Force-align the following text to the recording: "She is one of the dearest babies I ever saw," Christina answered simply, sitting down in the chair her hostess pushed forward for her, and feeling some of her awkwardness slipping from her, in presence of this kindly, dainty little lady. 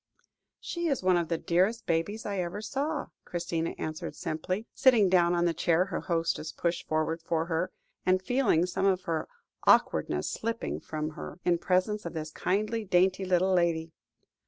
"She 0.59 0.87
is 0.87 1.03
one 1.03 1.15
of 1.15 1.27
the 1.27 1.37
dearest 1.37 1.85
babies 1.85 2.25
I 2.25 2.39
ever 2.39 2.59
saw," 2.59 3.09
Christina 3.23 3.75
answered 3.77 4.15
simply, 4.15 4.65
sitting 4.73 5.09
down 5.09 5.35
in 5.35 5.45
the 5.45 5.53
chair 5.53 5.85
her 5.85 5.99
hostess 5.99 6.51
pushed 6.51 6.87
forward 6.87 7.21
for 7.21 7.45
her, 7.45 7.71
and 8.03 8.19
feeling 8.19 8.65
some 8.65 8.87
of 8.87 9.03
her 9.03 9.27
awkwardness 9.67 10.27
slipping 10.27 10.79
from 10.79 11.11
her, 11.11 11.37
in 11.45 11.59
presence 11.59 12.03
of 12.07 12.13
this 12.13 12.31
kindly, 12.31 12.83
dainty 12.83 13.25
little 13.25 13.53
lady. 13.53 13.91